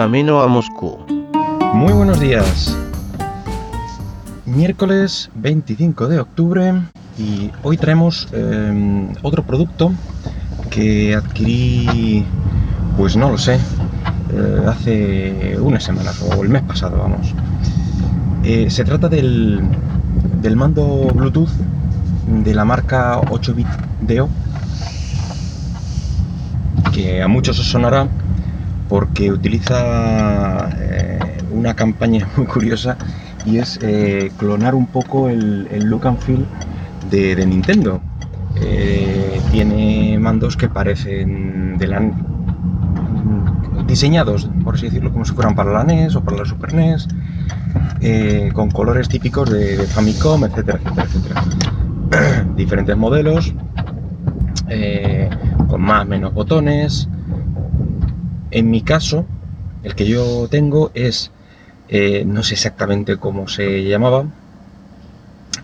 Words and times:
camino 0.00 0.40
a 0.40 0.46
Moscú. 0.46 0.96
Muy 1.74 1.92
buenos 1.92 2.18
días. 2.18 2.74
Miércoles 4.46 5.30
25 5.34 6.08
de 6.08 6.20
octubre 6.20 6.72
y 7.18 7.50
hoy 7.62 7.76
traemos 7.76 8.26
eh, 8.32 9.12
otro 9.20 9.42
producto 9.42 9.92
que 10.70 11.14
adquirí, 11.14 12.24
pues 12.96 13.14
no 13.14 13.30
lo 13.30 13.36
sé, 13.36 13.56
eh, 14.32 14.64
hace 14.66 15.58
unas 15.60 15.84
semanas 15.84 16.22
o 16.22 16.42
el 16.42 16.48
mes 16.48 16.62
pasado, 16.62 16.96
vamos. 16.96 17.34
Eh, 18.42 18.70
se 18.70 18.86
trata 18.86 19.10
del, 19.10 19.60
del 20.40 20.56
mando 20.56 21.08
Bluetooth 21.14 21.50
de 22.42 22.54
la 22.54 22.64
marca 22.64 23.20
8-bit 23.20 23.68
Deo, 24.00 24.30
que 26.90 27.20
a 27.20 27.28
muchos 27.28 27.58
os 27.58 27.66
sonará 27.66 28.08
porque 28.90 29.32
utiliza 29.32 30.68
una 31.50 31.74
campaña 31.74 32.28
muy 32.36 32.46
curiosa 32.46 32.98
y 33.46 33.56
es 33.56 33.80
clonar 34.36 34.74
un 34.74 34.86
poco 34.86 35.30
el, 35.30 35.66
el 35.70 35.84
look 35.84 36.06
and 36.06 36.18
feel 36.18 36.46
de, 37.10 37.46
Nintendo. 37.46 38.00
Eh, 38.56 39.40
tiene 39.50 40.18
mandos 40.18 40.56
que 40.56 40.68
parecen 40.68 41.78
de 41.78 41.86
la, 41.86 42.02
diseñados, 43.86 44.50
por 44.64 44.74
así 44.74 44.86
decirlo, 44.86 45.12
como 45.12 45.24
si 45.24 45.32
fueran 45.32 45.54
para 45.54 45.72
la 45.72 45.84
NES 45.84 46.16
o 46.16 46.22
para 46.22 46.38
la 46.38 46.44
Super 46.44 46.74
NES, 46.74 47.08
eh, 48.00 48.50
con 48.52 48.70
colores 48.70 49.08
típicos 49.08 49.50
de, 49.50 49.86
Famicom, 49.86 50.44
etcétera, 50.44 50.78
etcétera, 50.84 51.06
etcétera. 51.06 52.44
Diferentes 52.56 52.96
modelos, 52.96 53.54
eh, 54.68 55.30
con 55.68 55.80
más 55.82 56.06
menos 56.06 56.34
botones. 56.34 57.08
En 58.50 58.70
mi 58.70 58.82
caso, 58.82 59.26
el 59.82 59.94
que 59.94 60.06
yo 60.06 60.48
tengo 60.48 60.90
es, 60.94 61.30
no 62.26 62.42
sé 62.42 62.54
exactamente 62.54 63.16
cómo 63.16 63.48
se 63.48 63.84
llamaba, 63.84 64.26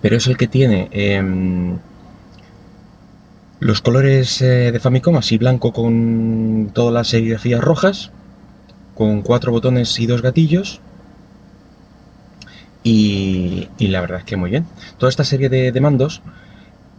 pero 0.00 0.16
es 0.16 0.26
el 0.26 0.36
que 0.36 0.48
tiene 0.48 0.88
em, 0.92 1.78
los 3.60 3.82
colores 3.82 4.40
eh, 4.40 4.72
de 4.72 4.80
Famicom, 4.80 5.16
así 5.16 5.36
blanco 5.36 5.72
con 5.72 6.70
todas 6.72 6.94
las 6.94 7.08
serigrafías 7.08 7.60
rojas, 7.60 8.10
con 8.94 9.20
cuatro 9.22 9.52
botones 9.52 9.98
y 10.00 10.06
dos 10.06 10.22
gatillos. 10.22 10.80
Y, 12.82 13.68
la 13.78 14.00
verdad 14.00 14.20
es 14.20 14.24
que 14.24 14.38
muy 14.38 14.48
bien. 14.48 14.64
Toda 14.96 15.10
esta 15.10 15.24
serie 15.24 15.50
de, 15.50 15.80
mandos, 15.80 16.22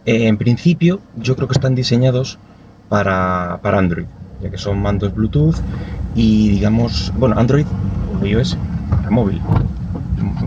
eh, 0.06 0.28
en 0.28 0.38
principio, 0.38 1.00
yo 1.16 1.34
creo 1.34 1.48
que 1.48 1.54
están 1.54 1.74
diseñados 1.74 2.38
para, 2.88 3.54
Android, 3.64 4.06
ya 4.42 4.50
que 4.50 4.58
son 4.58 4.82
mandos 4.82 5.14
Bluetooth 5.14 5.56
y 6.14 6.50
digamos, 6.50 7.12
bueno, 7.16 7.38
Android 7.38 7.66
o 8.20 8.26
iOS, 8.26 8.58
móvil, 9.10 9.40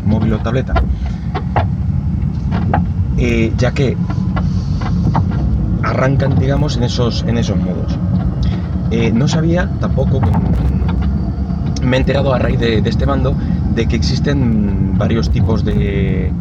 móvil 0.05 0.33
o 0.33 0.37
tableta. 0.39 0.73
Eh, 3.17 3.53
ya 3.57 3.71
que 3.71 3.95
arrancan, 5.83 6.37
digamos, 6.37 6.77
en 6.77 6.83
esos, 6.83 7.23
en 7.27 7.37
esos 7.37 7.57
modos. 7.57 7.97
Eh, 8.91 9.11
no 9.13 9.27
sabía 9.27 9.69
tampoco, 9.79 10.19
me 11.81 11.97
he 11.97 11.99
enterado 11.99 12.33
a 12.33 12.39
raíz 12.39 12.59
de, 12.59 12.79
este 12.79 13.05
mando, 13.05 13.35
de 13.73 13.87
que 13.87 13.95
existen 13.95 14.97
varios 14.97 15.29
tipos 15.29 15.63
de, 15.63 16.27
eh, 16.27 16.31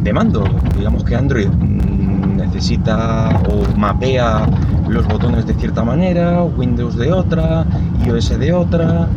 de 0.00 0.12
mando. 0.12 0.44
Digamos 0.76 1.04
que 1.04 1.14
Android 1.14 1.48
mm, 1.48 2.36
necesita 2.36 3.40
o 3.48 3.78
mapea 3.78 4.46
los 4.88 5.06
botones 5.06 5.25
de 5.46 5.54
cierta 5.54 5.84
manera, 5.84 6.42
Windows 6.42 6.96
de 6.96 7.12
otra, 7.12 7.64
iOS 8.04 8.38
de 8.38 8.52
otra 8.52 9.08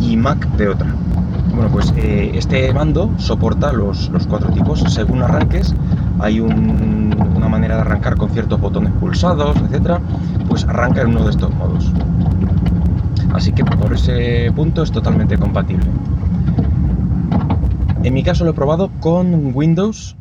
y 0.00 0.16
Mac 0.16 0.46
de 0.56 0.68
otra. 0.68 0.94
Bueno, 1.54 1.68
pues 1.70 1.92
este 1.96 2.72
mando 2.72 3.10
soporta 3.18 3.72
los, 3.72 4.08
los, 4.08 4.26
cuatro 4.26 4.50
tipos 4.52 4.80
según 4.88 5.22
arranques 5.22 5.74
hay 6.18 6.40
una 6.40 7.48
manera 7.48 7.76
de 7.76 7.80
arrancar 7.82 8.16
con 8.16 8.30
ciertos 8.30 8.60
botones 8.60 8.92
pulsados, 9.00 9.56
etcétera, 9.56 10.00
pues 10.48 10.64
arranca 10.64 11.02
en 11.02 11.08
uno 11.08 11.24
de 11.24 11.30
estos 11.30 11.52
modos. 11.54 11.92
Así 13.34 13.52
que 13.52 13.64
por 13.64 13.92
ese 13.92 14.52
punto 14.54 14.82
es 14.82 14.92
totalmente 14.92 15.36
compatible. 15.36 15.86
En 18.04 18.14
mi 18.14 18.22
caso 18.22 18.44
lo 18.44 18.50
he 18.50 18.54
probado 18.54 18.90
con 19.00 19.54
Windows 19.54 20.16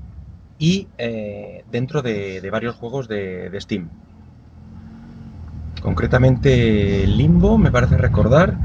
y 0.57 0.87
eh, 0.97 1.63
dentro 1.71 2.01
de, 2.01 2.47
varios 2.51 2.75
juegos 2.75 3.07
de, 3.07 3.55
Steam. 3.59 3.89
Concretamente 5.81 7.05
Limbo, 7.07 7.57
me 7.57 7.71
parece 7.71 7.97
recordar, 7.97 8.55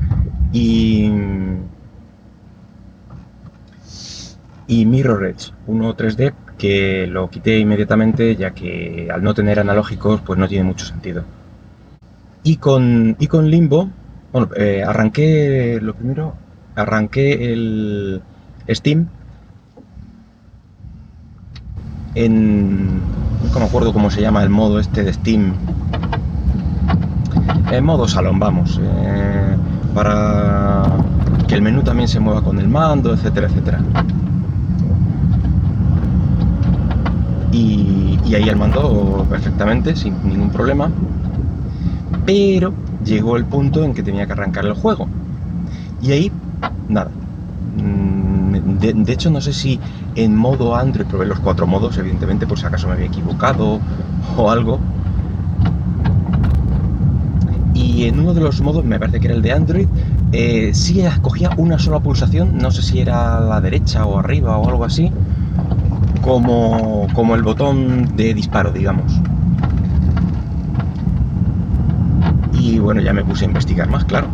y, 0.52 1.10
y 4.66 4.86
Mirror 4.86 5.26
Edge, 5.26 5.52
uno 5.66 5.96
3D 5.96 6.34
que 6.58 7.06
lo 7.06 7.28
quité 7.28 7.58
inmediatamente 7.58 8.34
ya 8.34 8.52
que 8.52 9.08
al 9.12 9.22
no 9.22 9.34
tener 9.34 9.60
analógicos 9.60 10.22
pues 10.22 10.38
no 10.38 10.48
tiene 10.48 10.64
mucho 10.64 10.86
sentido. 10.86 11.24
Y 12.42 12.56
con, 12.56 13.16
y 13.18 13.26
con 13.26 13.50
Limbo, 13.50 13.90
bueno, 14.32 14.48
eh, 14.56 14.84
arranqué, 14.86 15.80
lo 15.82 15.94
primero, 15.94 16.34
arranqué 16.74 17.52
el 17.52 18.22
Steam 18.68 19.08
en, 22.16 22.98
no 23.52 23.60
me 23.60 23.64
acuerdo 23.66 23.92
cómo 23.92 24.10
se 24.10 24.20
llama 24.20 24.42
el 24.42 24.48
modo 24.48 24.80
este 24.80 25.04
de 25.04 25.12
Steam, 25.12 25.54
en 27.70 27.84
modo 27.84 28.08
salón, 28.08 28.38
vamos, 28.38 28.80
eh, 28.82 29.56
para 29.94 30.84
que 31.46 31.54
el 31.54 31.62
menú 31.62 31.82
también 31.82 32.08
se 32.08 32.20
mueva 32.20 32.42
con 32.42 32.58
el 32.58 32.68
mando, 32.68 33.12
etcétera, 33.14 33.48
etcétera. 33.48 33.80
y, 37.56 38.34
ahí 38.34 38.48
el 38.48 38.56
mando 38.56 39.26
perfectamente, 39.28 39.96
sin 39.96 40.14
ningún 40.28 40.50
problema. 40.50 40.90
Pero 42.24 42.72
llegó 43.04 43.36
el 43.36 43.44
punto 43.44 43.84
en 43.84 43.94
que 43.94 44.02
tenía 44.02 44.26
que 44.26 44.32
arrancar 44.32 44.66
el 44.66 44.74
juego. 44.74 45.08
Y 46.02 46.12
ahí, 46.12 46.32
nada. 46.88 47.10
Mm, 47.76 48.78
de, 48.78 49.12
hecho, 49.12 49.30
no 49.30 49.40
sé 49.40 49.52
si 49.52 49.80
en 50.14 50.36
modo 50.36 50.76
Android 50.76 51.06
probé 51.06 51.26
los 51.26 51.38
cuatro 51.40 51.66
modos, 51.66 51.96
evidentemente, 51.98 52.46
por 52.46 52.58
si 52.58 52.66
acaso 52.66 52.88
me 52.88 52.94
había 52.94 53.06
equivocado 53.06 53.80
o 54.36 54.50
algo. 54.50 54.78
Y 57.96 58.04
en 58.04 58.20
uno 58.20 58.34
de 58.34 58.42
los 58.42 58.60
modos, 58.60 58.84
me 58.84 58.98
parece 58.98 59.20
que 59.20 59.28
era 59.28 59.34
el 59.34 59.40
de 59.40 59.52
Android, 59.52 59.86
eh, 60.30 60.72
sí 60.74 61.00
escogía 61.00 61.48
una 61.56 61.78
sola 61.78 61.98
pulsación, 62.00 62.58
no 62.58 62.70
sé 62.70 62.82
si 62.82 63.00
era 63.00 63.38
a 63.38 63.40
la 63.40 63.58
derecha 63.62 64.04
o 64.04 64.18
arriba 64.18 64.58
o 64.58 64.68
algo 64.68 64.84
así, 64.84 65.10
como, 66.20 67.06
como 67.14 67.34
el 67.34 67.42
botón 67.42 68.14
de 68.14 68.34
disparo, 68.34 68.70
digamos. 68.70 69.10
Y 72.52 72.78
bueno, 72.78 73.00
ya 73.00 73.14
me 73.14 73.24
puse 73.24 73.46
a 73.46 73.48
investigar 73.48 73.88
más, 73.88 74.04
claro. 74.04 74.28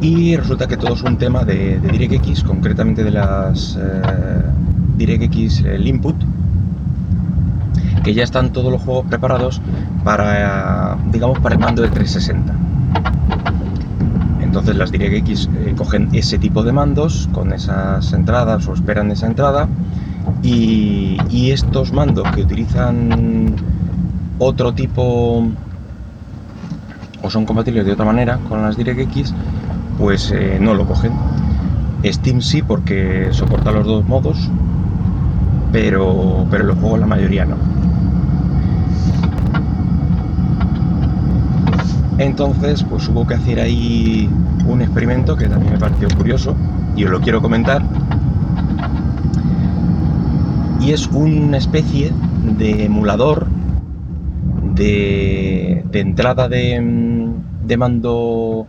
Y 0.00 0.34
resulta 0.34 0.66
que 0.66 0.76
todo 0.76 0.94
es 0.94 1.02
un 1.04 1.18
tema 1.18 1.44
de, 1.44 1.78
DirectX, 1.78 2.42
concretamente 2.42 3.04
de 3.04 3.12
las 3.12 3.78
eh, 3.80 4.42
DirectX 4.96 5.60
el 5.66 5.86
input, 5.86 6.16
que 8.08 8.14
ya 8.14 8.24
están 8.24 8.54
todos 8.54 8.72
los 8.72 8.80
juegos 8.80 9.04
preparados 9.04 9.60
para, 10.02 10.96
digamos, 11.12 11.40
para 11.40 11.56
el 11.56 11.60
mando 11.60 11.82
de 11.82 11.88
360. 11.88 12.54
Entonces 14.40 14.76
las 14.76 14.90
DirectX 14.90 15.50
eh, 15.54 15.74
cogen 15.76 16.08
ese 16.14 16.38
tipo 16.38 16.62
de 16.62 16.72
mandos 16.72 17.28
con 17.32 17.52
esas 17.52 18.10
entradas 18.14 18.66
o 18.66 18.72
esperan 18.72 19.10
esa 19.10 19.26
entrada 19.26 19.68
y, 20.42 21.18
estos 21.50 21.92
mandos 21.92 22.26
que 22.34 22.40
utilizan 22.40 23.54
otro 24.38 24.72
tipo 24.72 25.46
o 27.22 27.30
son 27.30 27.44
compatibles 27.44 27.84
de 27.84 27.92
otra 27.92 28.06
manera 28.06 28.38
con 28.48 28.62
las 28.62 28.78
DirectX, 28.78 29.34
pues 29.98 30.30
eh, 30.30 30.56
no 30.58 30.72
lo 30.72 30.86
cogen. 30.86 31.12
Steam 32.06 32.40
sí 32.40 32.62
porque 32.62 33.28
soporta 33.32 33.70
los 33.70 33.84
dos 33.84 34.06
modos, 34.06 34.48
pero, 35.72 36.46
pero 36.50 36.64
los 36.64 36.78
juegos 36.78 37.00
la 37.00 37.06
mayoría 37.06 37.44
no. 37.44 37.77
Entonces, 42.18 42.84
pues 42.84 43.08
hubo 43.08 43.26
que 43.26 43.34
hacer 43.34 43.60
ahí 43.60 44.28
un 44.66 44.82
experimento 44.82 45.36
que 45.36 45.48
también 45.48 45.74
me 45.74 45.78
pareció 45.78 46.08
curioso 46.16 46.56
y 46.96 47.04
os 47.04 47.10
lo 47.10 47.20
quiero 47.20 47.40
comentar 47.40 47.82
y 50.80 50.92
es 50.92 51.06
una 51.08 51.58
especie 51.58 52.12
de 52.56 52.84
emulador 52.84 53.46
de, 54.74 55.84
entrada 55.92 56.48
de, 56.48 57.76
mando, 57.76 58.66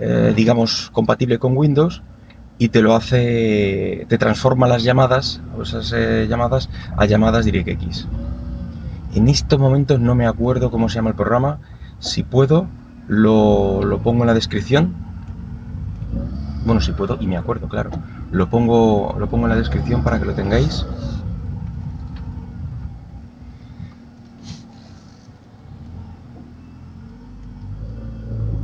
eh, 0.00 0.32
digamos, 0.34 0.90
compatible 0.92 1.38
con 1.38 1.56
Windows 1.56 2.02
y 2.58 2.68
te 2.68 2.80
lo 2.80 2.94
hace, 2.94 4.06
te 4.08 4.18
transforma 4.18 4.66
las 4.66 4.82
llamadas, 4.82 5.42
esas 5.60 5.92
eh, 5.94 6.26
llamadas, 6.28 6.70
a 6.96 7.04
llamadas 7.06 7.44
DirectX. 7.44 8.06
En 9.14 9.28
estos 9.28 9.58
momentos 9.58 10.00
no 10.00 10.14
me 10.14 10.26
acuerdo 10.26 10.70
cómo 10.70 10.88
se 10.88 10.96
llama 10.96 11.10
el 11.10 11.16
programa, 11.16 11.58
si 11.98 12.22
puedo 12.22 12.68
lo, 13.08 13.82
lo 13.84 14.02
pongo 14.02 14.22
en 14.22 14.28
la 14.28 14.34
descripción 14.34 14.96
Bueno, 16.64 16.80
si 16.80 16.92
puedo 16.92 17.16
y 17.20 17.26
me 17.26 17.36
acuerdo, 17.36 17.68
claro. 17.68 17.96
Lo 18.30 18.48
pongo, 18.50 19.16
lo 19.18 19.28
pongo 19.28 19.46
en 19.46 19.50
la 19.50 19.56
descripción 19.56 20.02
para 20.04 20.18
que 20.20 20.26
lo 20.26 20.34
tengáis. 20.34 20.88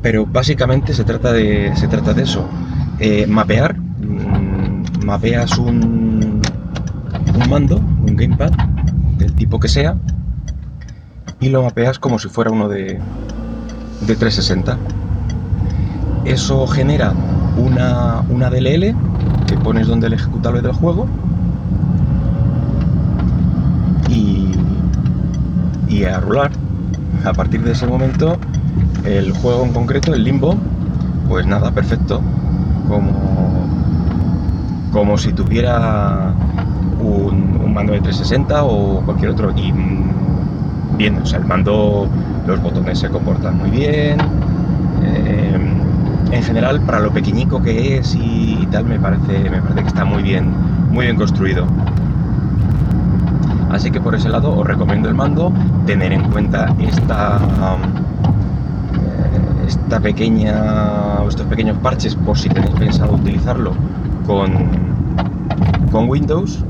Pero 0.02 0.26
básicamente 0.26 0.94
se 0.94 1.04
trata 1.04 1.32
de, 1.32 1.74
se 1.76 1.88
trata 1.88 2.14
de 2.14 2.22
eso. 2.22 2.54
Eh, 2.98 3.26
mapear. 3.26 3.80
mm, 3.98 5.04
mapeas 5.04 5.58
un, 5.58 6.54
un 7.32 7.48
mando, 7.48 7.86
un 7.98 8.16
gamepad, 8.16 8.54
del 9.18 9.34
tipo 9.36 9.60
que 9.60 9.68
sea, 9.68 10.02
y 11.40 11.48
lo 11.50 11.62
mapeas 11.62 11.98
como 11.98 12.18
si 12.18 12.28
fuera 12.28 12.50
uno 12.50 12.68
de, 12.68 13.06
de 14.06 14.16
360. 14.16 14.78
Eso 16.24 16.66
genera 16.66 17.12
una, 17.56 18.22
una 18.28 18.50
DLL 18.50 18.94
que 19.46 19.56
pones 19.62 19.86
donde 19.86 20.06
el 20.08 20.14
ejecutable 20.14 20.60
del 20.62 20.72
juego 20.72 21.06
y, 24.08 24.48
y 25.88 26.04
a 26.04 26.20
rular. 26.20 26.50
A 27.24 27.32
partir 27.32 27.62
de 27.62 27.72
ese 27.72 27.86
momento, 27.86 28.36
el 29.04 29.32
juego 29.32 29.64
en 29.64 29.72
concreto, 29.72 30.12
el 30.14 30.24
limbo, 30.24 30.56
pues 31.28 31.46
nada, 31.46 31.70
perfecto. 31.70 32.20
Como, 32.88 33.12
como 34.92 35.16
si 35.16 35.32
tuviera 35.32 36.34
un, 37.00 37.72
mando 37.72 37.92
de 37.92 38.00
360 38.00 38.64
o 38.64 39.00
cualquier 39.04 39.30
otro. 39.30 39.52
Bien, 40.96 41.18
o 41.18 41.26
sea, 41.26 41.38
el 41.38 41.44
mando, 41.44 42.08
los 42.46 42.62
botones 42.62 42.98
se 42.98 43.08
comportan 43.08 43.58
muy 43.58 43.70
bien. 43.70 44.18
eh, 45.02 45.74
en 46.30 46.42
general, 46.42 46.80
para 46.80 46.98
lo 47.00 47.12
pequeñico 47.12 47.62
que 47.62 47.98
es 47.98 48.14
y, 48.16 48.66
tal, 48.70 48.84
me 48.86 48.98
parece, 48.98 49.50
me 49.50 49.60
parece 49.62 49.82
que 49.82 49.88
está 49.88 50.04
muy 50.04 50.22
bien, 50.22 50.50
muy 50.90 51.04
bien 51.06 51.16
construido. 51.16 51.64
Así 53.70 53.90
que 53.90 54.00
por 54.00 54.14
ese 54.14 54.28
lado 54.28 54.56
os 54.56 54.66
recomiendo 54.66 55.08
el 55.08 55.14
mando, 55.14 55.52
tener 55.86 56.12
en 56.12 56.22
cuenta 56.30 56.74
esta, 56.80 57.38
eh, 58.94 59.66
esta 59.68 60.00
pequeña, 60.00 61.22
estos 61.28 61.46
pequeños 61.46 61.76
parches 61.78 62.14
por 62.14 62.38
si 62.38 62.48
tenéis 62.48 62.74
pensado 62.74 63.14
utilizarlo 63.14 63.72
con, 64.26 64.50
con 65.90 66.08
Windows. 66.08 66.64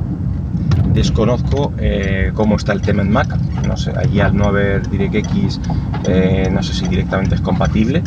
Desconozco 0.93 1.73
eh, 1.79 2.31
cómo 2.35 2.57
está 2.57 2.73
el 2.73 2.83
tema 2.83 3.03
en 3.03 3.11
Mac, 3.11 3.37
no 3.67 3.77
sé, 3.77 3.93
allí 3.97 4.21
al 4.21 4.37
no 4.37 4.47
haber 4.47 4.89
DirectX, 4.89 5.59
eh, 6.05 6.49
no 6.53 6.63
sé 6.63 6.73
si 6.75 6.87
directamente 6.87 7.35
es 7.35 7.41
compatible 7.41 8.03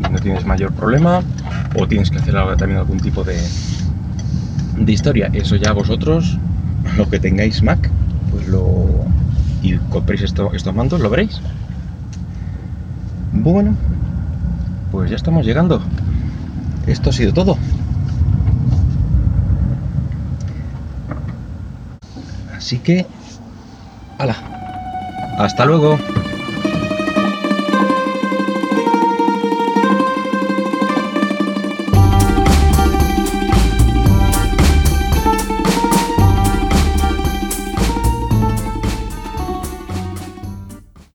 y 0.00 0.08
no 0.10 0.18
tienes 0.18 0.44
mayor 0.46 0.72
problema 0.72 1.22
o 1.78 1.86
tienes 1.86 2.10
que 2.10 2.18
hacer 2.18 2.36
algo- 2.36 2.56
también 2.56 2.78
algún 2.80 2.98
tipo 3.00 3.22
de, 3.22 3.36
de 4.78 4.92
historia. 4.92 5.30
Eso 5.32 5.56
ya 5.56 5.72
vosotros, 5.72 6.38
los 6.96 7.08
que 7.08 7.18
tengáis 7.20 7.62
Mac, 7.62 7.90
pues 8.30 8.48
lo 8.48 8.64
y 9.62 9.76
compréis 9.90 10.22
esto- 10.22 10.50
estos 10.54 10.74
mandos, 10.74 11.00
lo 11.00 11.10
veréis. 11.10 11.40
Bueno, 13.32 13.76
pues 14.90 15.10
ya 15.10 15.16
estamos 15.16 15.44
llegando. 15.46 15.80
Esto 16.86 17.10
ha 17.10 17.12
sido 17.12 17.32
todo. 17.32 17.56
Así 22.66 22.80
que, 22.80 23.06
hala. 24.18 24.34
Hasta 25.38 25.64
luego. 25.66 25.96